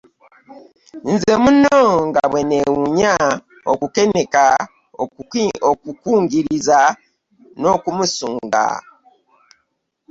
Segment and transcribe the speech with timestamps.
[1.13, 3.13] Nze munno nga bwe nneewuunya,
[3.71, 4.45] okukeneka,
[5.73, 6.79] okukungiriza
[7.59, 8.65] n'okumusunga.